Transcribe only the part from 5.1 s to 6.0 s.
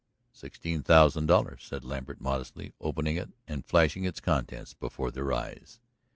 their eyes.